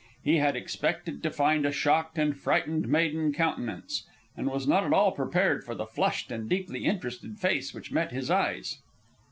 He 0.23 0.37
had 0.37 0.55
expected 0.55 1.21
to 1.21 1.29
find 1.29 1.63
a 1.63 1.71
shocked 1.71 2.17
and 2.17 2.35
frightened 2.35 2.87
maiden 2.87 3.31
countenance, 3.31 4.07
and 4.35 4.49
was 4.49 4.67
not 4.67 4.83
at 4.83 4.93
all 4.93 5.11
prepared 5.11 5.63
for 5.63 5.75
the 5.75 5.85
flushed 5.85 6.31
and 6.31 6.49
deeply 6.49 6.85
interested 6.85 7.37
face 7.37 7.71
which 7.71 7.91
met 7.91 8.11
his 8.11 8.31
eyes. 8.31 8.79